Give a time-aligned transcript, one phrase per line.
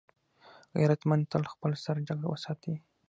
[0.79, 2.73] غیرتمند تل خپل سر جګ وساتي